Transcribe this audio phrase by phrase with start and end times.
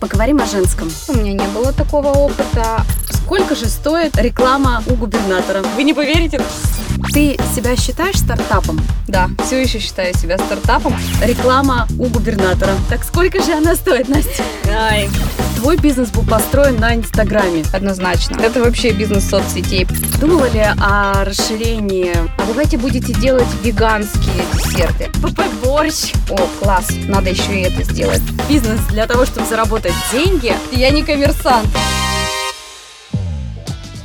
[0.00, 0.90] поговорим о женском.
[1.08, 2.84] У меня не было такого опыта.
[3.10, 5.62] Сколько же стоит реклама у губернатора?
[5.76, 6.40] Вы не поверите?
[7.12, 8.80] Ты себя считаешь стартапом?
[9.08, 10.94] Да, все еще считаю себя стартапом.
[11.20, 12.72] Реклама у губернатора.
[12.88, 14.44] Так сколько же она стоит, Настя?
[14.72, 15.08] Ай.
[15.56, 17.64] Твой бизнес был построен на Инстаграме.
[17.72, 18.40] Однозначно.
[18.40, 19.88] Это вообще бизнес соцсетей.
[20.20, 22.12] Думала ли о расширении?
[22.14, 25.10] А давайте будете делать веганские десерты.
[25.20, 26.14] ПП-борщ.
[26.30, 28.22] О, класс, надо еще и это сделать.
[28.48, 30.54] Бизнес для того, чтобы заработать деньги.
[30.70, 31.66] Я не коммерсант.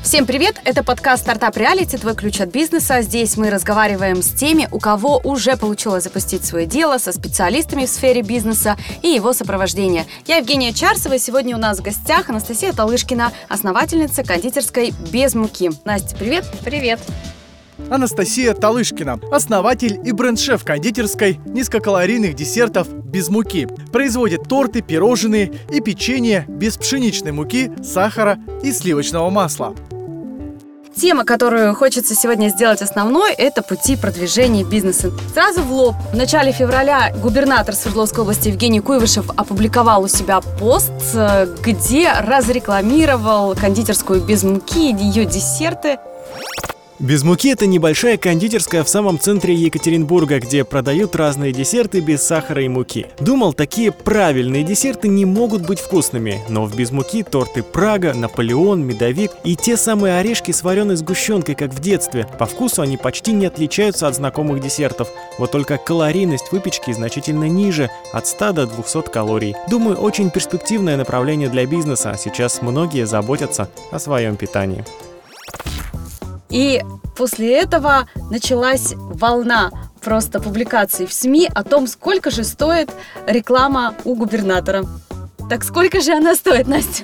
[0.05, 0.61] Всем привет!
[0.65, 3.01] Это подкаст «Стартап Реалити», твой ключ от бизнеса.
[3.01, 7.89] Здесь мы разговариваем с теми, у кого уже получилось запустить свое дело, со специалистами в
[7.89, 10.05] сфере бизнеса и его сопровождения.
[10.27, 15.71] Я Евгения Чарсова, и сегодня у нас в гостях Анастасия Талышкина, основательница кондитерской «Без муки».
[15.85, 16.45] Настя, привет!
[16.63, 16.99] Привет!
[17.89, 23.67] Анастасия Талышкина, основатель и бренд-шеф кондитерской низкокалорийных десертов без муки.
[23.91, 29.75] Производит торты, пирожные и печенье без пшеничной муки, сахара и сливочного масла.
[30.95, 35.11] Тема, которую хочется сегодня сделать основной, это пути продвижения бизнеса.
[35.33, 35.95] Сразу в лоб.
[36.13, 43.55] В начале февраля губернатор Свердловской области Евгений Куйвышев опубликовал у себя пост, э, где разрекламировал
[43.55, 45.97] кондитерскую без муки, ее десерты.
[46.97, 52.63] Без муки это небольшая кондитерская в самом центре Екатеринбурга, где продают разные десерты без сахара
[52.63, 53.07] и муки.
[53.19, 58.81] Думал, такие правильные десерты не могут быть вкусными, но в без муки торты Прага, Наполеон,
[58.81, 62.27] Медовик и те самые орешки с вареной сгущенкой, как в детстве.
[62.39, 67.89] По вкусу они почти не отличаются от знакомых десертов, вот только калорийность выпечки значительно ниже,
[68.13, 69.53] от 100 до 200 калорий.
[69.69, 74.85] Думаю, очень перспективное направление для бизнеса, сейчас многие заботятся о своем питании.
[76.55, 76.81] И
[77.17, 82.89] после этого началась волна просто публикаций в СМИ о том, сколько же стоит
[83.27, 84.85] реклама у губернатора.
[85.49, 87.03] Так сколько же она стоит, Настя?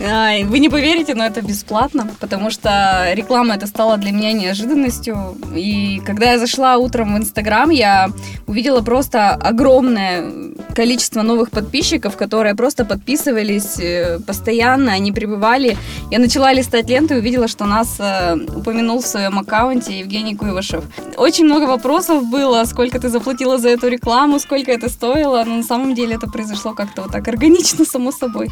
[0.00, 5.36] Ай, вы не поверите, но это бесплатно, потому что реклама это стала для меня неожиданностью.
[5.56, 8.10] И когда я зашла утром в Инстаграм, я
[8.46, 15.76] увидела просто огромное количество новых подписчиков, которые просто подписывались э, постоянно, они пребывали.
[16.12, 20.84] Я начала листать ленту и увидела, что нас э, упомянул в своем аккаунте Евгений Куйвашев.
[21.16, 25.62] Очень много вопросов было, сколько ты заплатила за эту рекламу, сколько это стоило, но на
[25.64, 28.48] самом деле это произошло как-то вот так органично, само собой.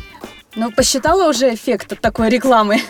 [0.56, 2.80] Ну, посчитала уже эффект от такой рекламы?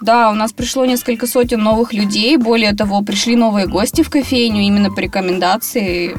[0.00, 2.36] Да, у нас пришло несколько сотен новых людей.
[2.36, 6.14] Более того, пришли новые гости в кофейню именно по рекомендации.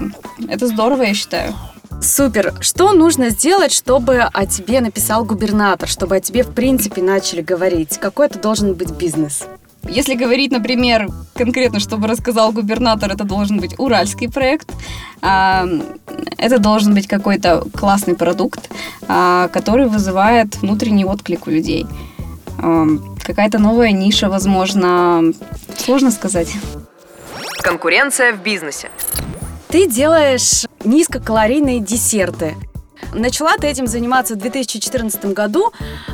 [0.49, 1.53] Это здорово, я считаю.
[2.01, 2.53] Супер.
[2.61, 7.97] Что нужно сделать, чтобы о тебе написал губернатор, чтобы о тебе, в принципе, начали говорить?
[7.97, 9.45] Какой это должен быть бизнес?
[9.83, 14.69] Если говорить, например, конкретно, чтобы рассказал губернатор, это должен быть уральский проект.
[15.21, 15.65] А,
[16.37, 18.69] это должен быть какой-то классный продукт,
[19.07, 21.87] а, который вызывает внутренний отклик у людей.
[22.59, 22.85] А,
[23.23, 25.23] какая-то новая ниша, возможно,
[25.77, 26.53] сложно сказать.
[27.63, 28.89] Конкуренция в бизнесе.
[29.69, 32.55] Ты делаешь низкокалорийные десерты.
[33.13, 35.71] Начала ты этим заниматься в 2014 году,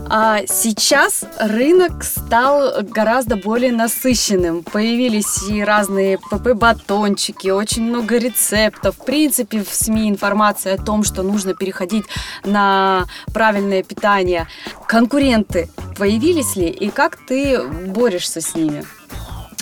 [0.10, 4.64] а сейчас рынок стал гораздо более насыщенным.
[4.64, 8.96] Появились и разные ПП-батончики, очень много рецептов.
[8.98, 12.06] В принципе, в СМИ информация о том, что нужно переходить
[12.44, 14.48] на правильное питание.
[14.88, 18.84] Конкуренты появились ли и как ты борешься с ними?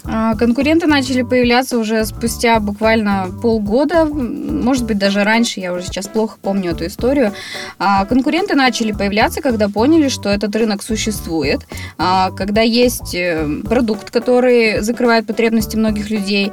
[0.04, 6.08] А, конкуренты начали появляться уже спустя буквально полгода, может быть, даже раньше, я уже сейчас
[6.08, 7.34] плохо помню эту историю.
[7.78, 11.62] А, конкуренты начали появляться, когда поняли, что этот рынок существует,
[11.98, 16.52] а, когда есть э, продукт, который закрывает потребности многих людей.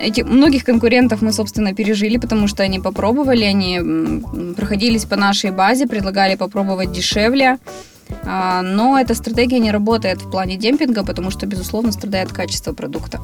[0.00, 4.22] Эти, многих конкурентов мы, собственно, пережили, потому что они попробовали, они
[4.54, 7.58] проходились по нашей базе, предлагали попробовать дешевле.
[8.24, 13.20] А, но эта стратегия не работает в плане демпинга, потому что, безусловно, страдает качество продукта.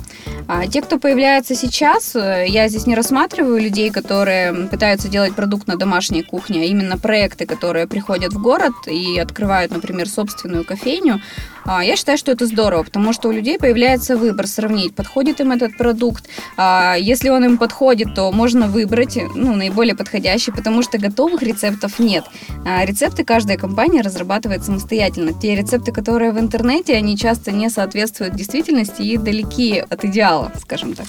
[0.49, 5.67] А те, кто появляется сейчас, э, я здесь не рассматриваю людей, которые пытаются делать продукт
[5.67, 11.21] на домашней кухне, а именно проекты, которые приходят в город и открывают, например, собственную кофейню.
[11.65, 15.53] А, я считаю, что это здорово, потому что у людей появляется выбор сравнить, подходит им
[15.53, 16.29] этот продукт.
[16.57, 21.99] А, если он им подходит, то можно выбрать ну, наиболее подходящий, потому что готовых рецептов
[21.99, 22.25] нет.
[22.65, 25.33] Рецепты каждая компания разрабатывает самостоятельно.
[25.33, 30.95] Те рецепты, которые в интернете, они часто не соответствуют действительности и далеки от идеала, скажем
[30.95, 31.07] так.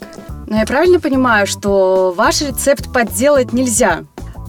[0.47, 4.03] Но я правильно понимаю, что ваш рецепт подделать нельзя?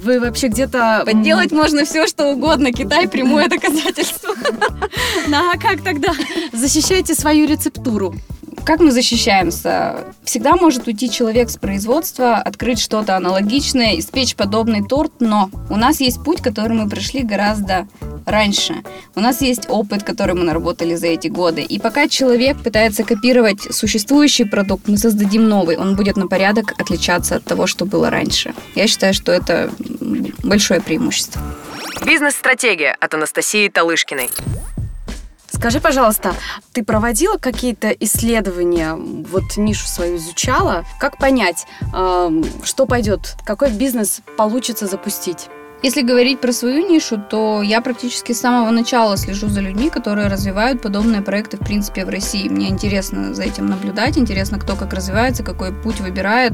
[0.04, 1.02] Вы вообще где-то...
[1.06, 2.72] Подделать можно все, что угодно.
[2.72, 4.34] Китай прямое доказательство.
[5.26, 6.12] Ну а как тогда
[6.52, 8.14] защищаете свою рецептуру?
[8.64, 9.96] Как мы защищаемся?
[10.24, 16.00] Всегда может уйти человек с производства, открыть что-то аналогичное, испечь подобный торт, но у нас
[16.00, 17.86] есть путь, который мы прошли гораздо
[18.24, 18.76] раньше.
[19.14, 21.62] У нас есть опыт, который мы наработали за эти годы.
[21.62, 25.76] И пока человек пытается копировать существующий продукт, мы создадим новый.
[25.76, 28.54] Он будет на порядок отличаться от того, что было раньше.
[28.74, 29.70] Я считаю, что это
[30.42, 31.42] большое преимущество.
[32.04, 34.30] Бизнес-стратегия от Анастасии Талышкиной.
[35.64, 36.34] Скажи, пожалуйста,
[36.74, 40.84] ты проводила какие-то исследования, вот нишу свою изучала?
[41.00, 41.66] Как понять,
[42.62, 45.46] что пойдет, какой бизнес получится запустить?
[45.82, 50.26] Если говорить про свою нишу, то я практически с самого начала слежу за людьми, которые
[50.26, 52.46] развивают подобные проекты, в принципе, в России.
[52.46, 56.52] Мне интересно за этим наблюдать, интересно, кто как развивается, какой путь выбирает.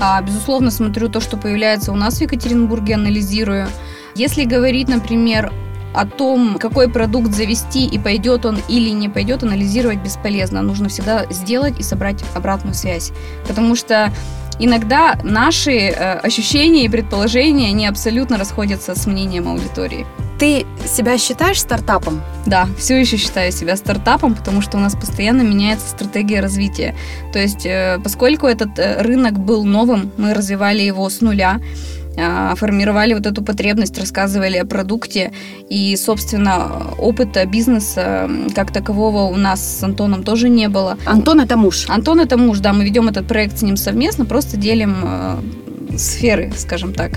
[0.00, 3.68] А, безусловно, смотрю то, что появляется у нас в Екатеринбурге, анализирую.
[4.16, 5.52] Если говорить, например,
[5.92, 10.62] о том, какой продукт завести и пойдет он или не пойдет, анализировать бесполезно.
[10.62, 13.12] Нужно всегда сделать и собрать обратную связь.
[13.46, 14.12] Потому что
[14.58, 20.06] иногда наши э, ощущения и предположения не абсолютно расходятся с мнением аудитории.
[20.38, 22.22] Ты себя считаешь стартапом?
[22.46, 26.94] Да, все еще считаю себя стартапом, потому что у нас постоянно меняется стратегия развития.
[27.32, 31.60] То есть, э, поскольку этот э, рынок был новым, мы развивали его с нуля,
[32.56, 35.32] формировали вот эту потребность, рассказывали о продукте.
[35.68, 40.98] И, собственно, опыта бизнеса как такового у нас с Антоном тоже не было.
[41.06, 41.86] Антон это муж?
[41.88, 42.72] Антон это муж, да.
[42.72, 47.12] Мы ведем этот проект с ним совместно, просто делим э, сферы, скажем так.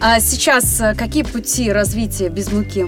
[0.00, 2.86] А сейчас э, какие пути развития без муки?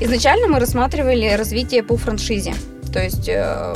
[0.00, 2.54] Изначально мы рассматривали развитие по франшизе.
[2.92, 3.74] То есть э,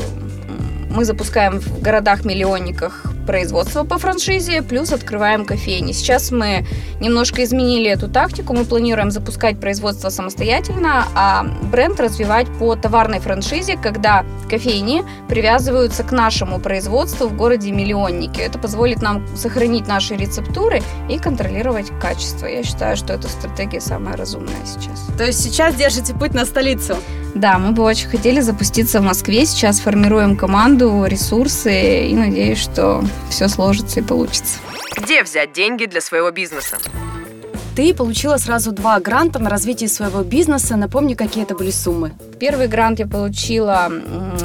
[0.90, 5.92] мы запускаем в городах-миллионниках производство по франшизе, плюс открываем кофейни.
[5.92, 6.66] Сейчас мы
[6.98, 8.54] немножко изменили эту тактику.
[8.54, 16.10] Мы планируем запускать производство самостоятельно, а бренд развивать по товарной франшизе, когда кофейни привязываются к
[16.10, 18.40] нашему производству в городе Миллионники.
[18.40, 22.46] Это позволит нам сохранить наши рецептуры и контролировать качество.
[22.46, 25.06] Я считаю, что эта стратегия самая разумная сейчас.
[25.16, 26.96] То есть сейчас держите путь на столицу?
[27.36, 29.46] Да, мы бы очень хотели запуститься в Москве.
[29.46, 34.58] Сейчас формируем команду, ресурсы и надеюсь, что все сложится и получится.
[34.96, 36.78] Где взять деньги для своего бизнеса?
[37.76, 40.76] Ты получила сразу два гранта на развитие своего бизнеса.
[40.76, 42.12] Напомни, какие это были суммы.
[42.40, 43.90] Первый грант я получила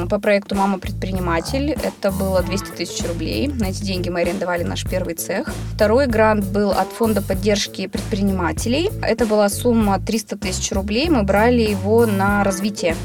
[0.08, 1.70] по проекту «Мама предприниматель».
[1.72, 3.48] Это было 200 тысяч рублей.
[3.48, 5.48] На эти деньги мы арендовали наш первый цех.
[5.74, 8.90] Второй грант был от фонда поддержки предпринимателей.
[9.02, 11.10] Это была сумма 300 тысяч рублей.
[11.10, 12.96] Мы брали его на развитие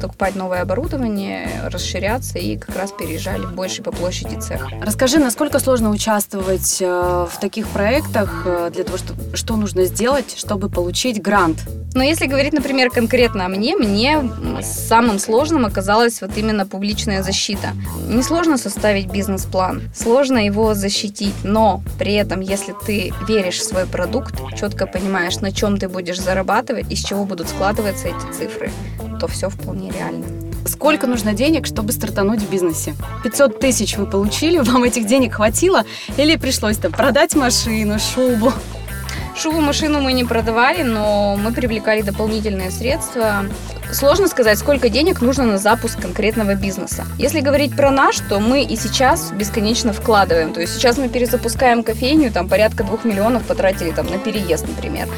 [0.00, 4.68] покупать новое оборудование, расширяться и как раз переезжали в больший по площади цех.
[4.82, 10.34] Расскажи, насколько сложно участвовать э, в таких проектах э, для того, что, что нужно сделать,
[10.36, 11.58] чтобы получить грант?
[11.94, 14.18] Но если говорить, например, конкретно о мне, мне
[14.62, 17.68] самым сложным оказалась вот именно публичная защита.
[18.08, 24.34] Несложно составить бизнес-план, сложно его защитить, но при этом, если ты веришь в свой продукт,
[24.58, 28.72] четко понимаешь, на чем ты будешь зарабатывать, из чего будут складываться эти цифры,
[29.18, 30.26] то все вполне реально.
[30.66, 32.94] Сколько нужно денег, чтобы стартануть в бизнесе?
[33.22, 35.84] 500 тысяч вы получили, вам этих денег хватило?
[36.16, 38.52] Или пришлось там продать машину, шубу?
[39.36, 43.44] Шубу машину мы не продавали, но мы привлекали дополнительные средства.
[43.92, 47.04] Сложно сказать, сколько денег нужно на запуск конкретного бизнеса.
[47.18, 50.52] Если говорить про наш, то мы и сейчас бесконечно вкладываем.
[50.52, 55.08] То есть сейчас мы перезапускаем кофейню, там порядка двух миллионов потратили там на переезд, например.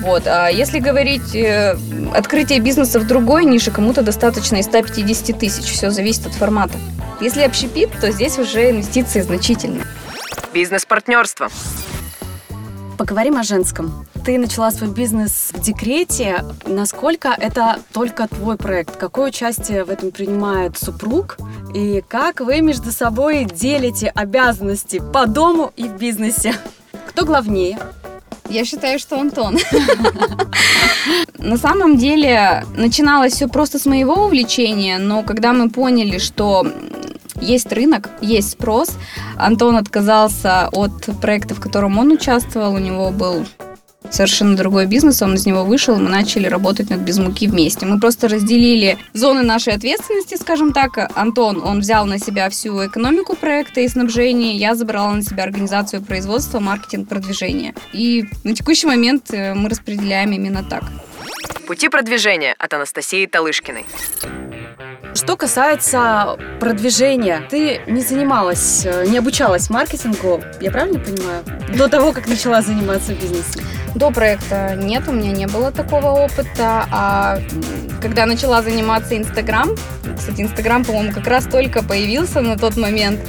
[0.00, 0.26] Вот.
[0.26, 1.76] А если говорить э,
[2.14, 5.64] открытие бизнеса в другой нише, кому-то достаточно и 150 тысяч.
[5.64, 6.74] Все зависит от формата.
[7.20, 9.84] Если общепит, то здесь уже инвестиции значительные.
[10.52, 11.48] Бизнес-партнерство.
[12.98, 14.06] Поговорим о женском.
[14.24, 16.44] Ты начала свой бизнес в декрете.
[16.64, 18.96] Насколько это только твой проект?
[18.96, 21.36] Какое участие в этом принимает супруг?
[21.74, 26.54] И как вы между собой делите обязанности по дому и в бизнесе?
[27.08, 27.78] Кто главнее?
[28.54, 29.58] Я считаю, что Антон.
[31.38, 36.64] На самом деле начиналось все просто с моего увлечения, но когда мы поняли, что
[37.40, 38.90] есть рынок, есть спрос.
[39.36, 42.74] Антон отказался от проекта, в котором он участвовал.
[42.74, 43.44] У него был
[44.14, 47.84] совершенно другой бизнес, он из него вышел, мы начали работать над «Без муки» вместе.
[47.84, 51.10] Мы просто разделили зоны нашей ответственности, скажем так.
[51.14, 56.02] Антон, он взял на себя всю экономику проекта и снабжение, я забрала на себя организацию
[56.02, 57.74] производства, маркетинг, продвижение.
[57.92, 60.84] И на текущий момент э, мы распределяем именно так.
[61.66, 63.84] Пути продвижения от Анастасии Талышкиной.
[65.14, 71.44] Что касается продвижения, ты не занималась, э, не обучалась маркетингу, я правильно понимаю,
[71.76, 73.64] до того, как начала заниматься бизнесом?
[73.94, 76.86] До проекта нет, у меня не было такого опыта.
[76.90, 77.38] А
[78.02, 79.70] когда начала заниматься Инстаграм,
[80.16, 83.20] кстати, Инстаграм, по-моему, как раз только появился на тот момент,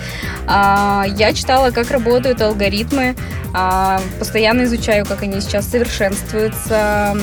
[0.48, 3.16] а, я читала, как работают алгоритмы,
[3.58, 7.18] а, постоянно изучаю, как они сейчас совершенствуются,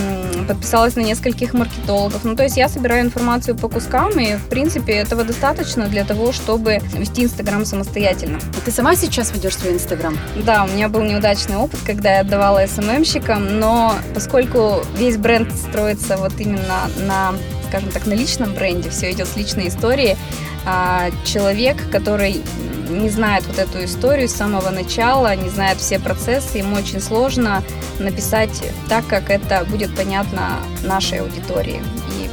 [0.49, 2.25] подписалась на нескольких маркетологов.
[2.25, 6.33] Ну, то есть я собираю информацию по кускам, и, в принципе, этого достаточно для того,
[6.33, 8.39] чтобы вести Инстаграм самостоятельно.
[8.57, 10.17] А ты сама сейчас ведешь свой Инстаграм?
[10.37, 16.17] Да, у меня был неудачный опыт, когда я отдавала СММщикам, но поскольку весь бренд строится
[16.17, 17.35] вот именно на
[17.73, 20.19] скажем так, на личном бренде, все идет с личной истории,
[20.67, 22.43] а человек, который
[22.91, 27.65] не знает вот эту историю с самого начала, не знает все процессы, ему очень сложно
[27.99, 28.51] написать
[28.91, 31.81] так, как это будет понятно нашей аудитории.
[32.11, 32.29] И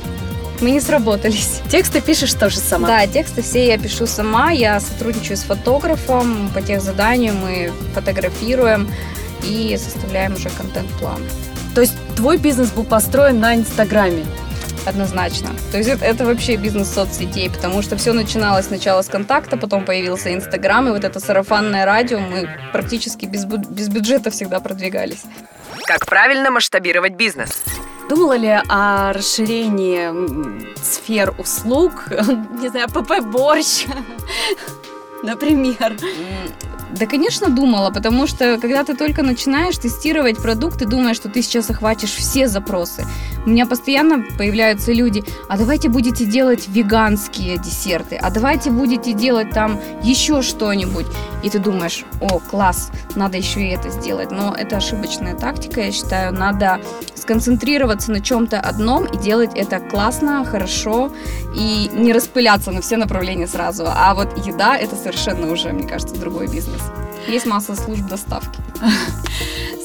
[0.61, 1.61] мы не сработались.
[1.69, 2.89] Тексты пишешь тоже сама?
[2.89, 4.51] Да, тексты все я пишу сама.
[4.51, 6.49] Я сотрудничаю с фотографом.
[6.53, 8.91] По тех заданию мы фотографируем
[9.43, 11.21] и составляем уже контент-план.
[11.75, 14.25] То есть твой бизнес был построен на Инстаграме?
[14.85, 15.49] Однозначно.
[15.71, 19.85] То есть это, это вообще бизнес соцсетей, потому что все начиналось сначала с контакта, потом
[19.85, 25.23] появился Инстаграм, и вот это сарафанное радио, мы практически без, без бюджета всегда продвигались.
[25.85, 27.63] Как правильно масштабировать бизнес?
[28.09, 30.09] Думала ли о расширении
[30.81, 32.05] сфер услуг,
[32.59, 33.85] не знаю, ПП-борщ,
[35.23, 35.95] например?
[36.91, 41.43] Да, конечно, думала, потому что когда ты только начинаешь тестировать продукт, ты думаешь, что ты
[41.43, 43.05] сейчас охватишь все запросы.
[43.45, 49.51] У меня постоянно появляются люди, а давайте будете делать веганские десерты, а давайте будете делать
[49.51, 51.05] там еще что-нибудь.
[51.41, 54.31] И ты думаешь, о, класс, надо еще и это сделать.
[54.31, 56.79] Но это ошибочная тактика, я считаю, надо
[57.15, 61.11] сконцентрироваться на чем-то одном и делать это классно, хорошо
[61.55, 63.85] и не распыляться на все направления сразу.
[63.87, 66.81] А вот еда это совершенно уже, мне кажется, другой бизнес.
[67.27, 68.59] Есть масса служб доставки.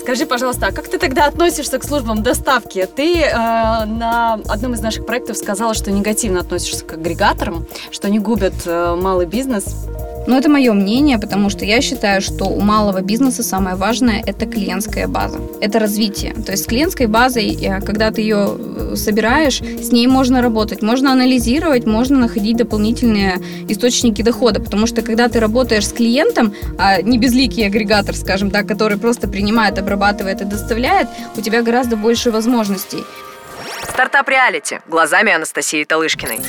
[0.05, 2.87] Скажи, пожалуйста, а как ты тогда относишься к службам доставки?
[2.95, 8.19] Ты э, на одном из наших проектов сказала, что негативно относишься к агрегаторам, что они
[8.19, 9.87] губят э, малый бизнес.
[10.27, 14.47] Но это мое мнение, потому что я считаю, что у малого бизнеса самое важное– это
[14.47, 16.35] клиентская база, это развитие.
[16.35, 20.83] То есть с клиентской базой, э, когда ты ее э, собираешь, с ней можно работать,
[20.83, 27.03] можно анализировать, можно находить дополнительные источники дохода, потому что когда ты работаешь с клиентом, а
[27.03, 32.31] не безликий агрегатор, скажем так, который просто принимает, обрабатывает и доставляет, у тебя гораздо больше
[32.31, 33.05] возможностей.
[33.83, 36.41] Стартап реалити глазами Анастасии Талышкиной.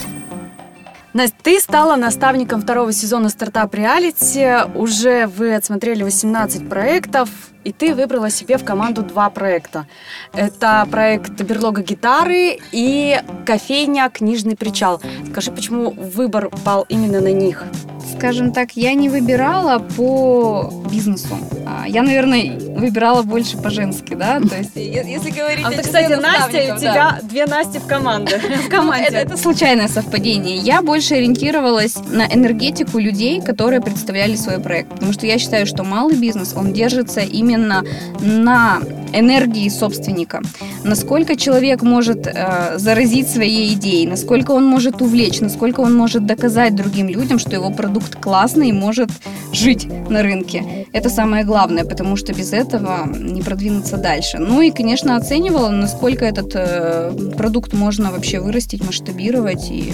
[1.15, 4.49] Настя, ты стала наставником второго сезона стартап реалити.
[4.75, 7.29] Уже вы отсмотрели 18 проектов,
[7.63, 9.87] и ты выбрала себе в команду два проекта.
[10.33, 15.01] Это проект «Берлога гитары» и кофейня «Книжный причал».
[15.31, 17.63] Скажи, почему выбор пал именно на них?
[18.11, 21.37] Скажем так, я не выбирала по бизнесу.
[21.65, 25.65] А, я, наверное, выбирала больше по-женски, да, то есть, если говорить...
[25.65, 28.37] А ты, кстати, Настя, у тебя две Насти в команде.
[28.65, 29.05] В команде.
[29.05, 30.57] Это, это случайное совпадение.
[30.57, 35.83] Я больше ориентировалась на энергетику людей, которые представляли свой проект, потому что я считаю, что
[35.83, 37.83] малый бизнес, он держится именно
[38.19, 38.79] на
[39.19, 40.41] энергии собственника.
[40.83, 46.75] Насколько человек может э, заразить своей идеей, насколько он может увлечь, насколько он может доказать
[46.75, 49.09] другим людям, что его продукт классный и может
[49.51, 50.85] жить на рынке.
[50.93, 54.37] Это самое главное, потому что без этого не продвинуться дальше.
[54.37, 59.93] Ну и, конечно, оценивала, насколько этот э, продукт можно вообще вырастить, масштабировать и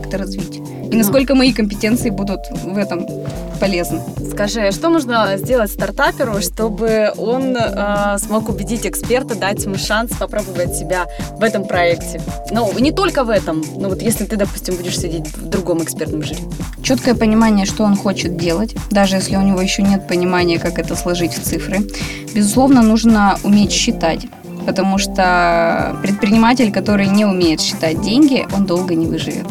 [0.00, 0.60] как-то развить.
[0.90, 3.06] И насколько мои компетенции будут в этом
[3.56, 4.00] полезны.
[4.30, 10.74] Скажи, что нужно сделать стартаперу, чтобы он э, смог убедить эксперта, дать ему шанс попробовать
[10.74, 11.06] себя
[11.38, 12.20] в этом проекте?
[12.50, 16.22] Ну, не только в этом, но вот если ты, допустим, будешь сидеть в другом экспертном
[16.22, 16.42] жюри.
[16.82, 20.94] Четкое понимание, что он хочет делать, даже если у него еще нет понимания, как это
[20.96, 21.78] сложить в цифры.
[22.34, 24.26] Безусловно, нужно уметь считать
[24.66, 29.46] потому что предприниматель, который не умеет считать деньги, он долго не выживет.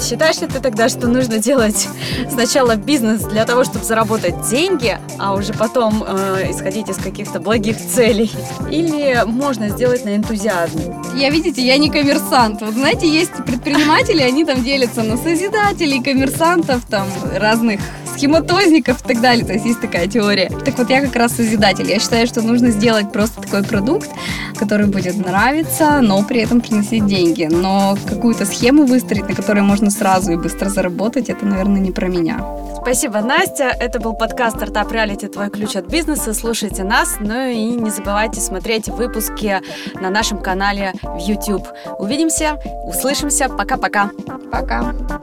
[0.00, 1.88] Считаешь ли ты тогда, что нужно делать
[2.30, 7.76] сначала бизнес для того, чтобы заработать деньги, а уже потом э, исходить из каких-то благих
[7.76, 8.30] целей?
[8.70, 10.96] Или можно сделать на энтузиазме?
[11.16, 12.60] Я, видите, я не коммерсант.
[12.60, 17.80] Вот знаете, есть предприниматели, они там делятся на созидателей, коммерсантов, там разных
[18.20, 19.46] схематозников и так далее.
[19.46, 20.50] То есть есть такая теория.
[20.64, 21.88] Так вот, я как раз созидатель.
[21.88, 24.10] Я считаю, что нужно сделать просто такой продукт,
[24.58, 27.48] который будет нравиться, но при этом приносить деньги.
[27.50, 32.08] Но какую-то схему выстроить, на которой можно сразу и быстро заработать, это, наверное, не про
[32.08, 32.44] меня.
[32.82, 33.74] Спасибо, Настя.
[33.78, 35.26] Это был подкаст «Стартап Реалити.
[35.28, 36.34] Твой ключ от бизнеса».
[36.34, 39.60] Слушайте нас, ну и не забывайте смотреть выпуски
[39.94, 41.66] на нашем канале в YouTube.
[41.98, 43.48] Увидимся, услышимся.
[43.48, 44.10] Пока-пока.
[44.50, 44.80] Пока.
[44.80, 45.20] -пока.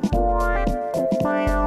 [1.21, 1.66] Пока.